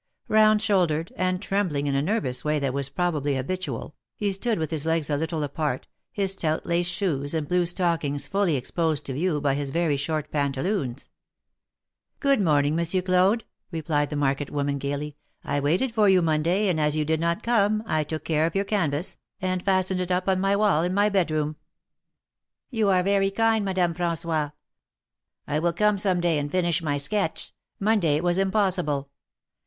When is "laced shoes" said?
6.65-7.35